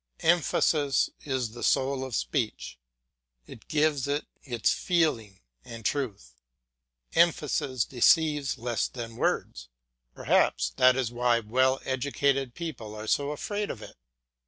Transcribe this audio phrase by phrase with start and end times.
[0.21, 2.79] Emphasis is the soul of speech,
[3.45, 6.33] it gives it its feeling and truth.
[7.13, 9.69] Emphasis deceives less than words;
[10.15, 13.95] perhaps that is why well educated people are so afraid of it.